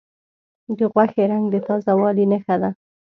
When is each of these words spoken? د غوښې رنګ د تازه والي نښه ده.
د 0.77 0.79
غوښې 0.93 1.23
رنګ 1.31 1.45
د 1.49 1.55
تازه 1.67 1.93
والي 2.01 2.25
نښه 2.31 2.55
ده. 2.61 2.69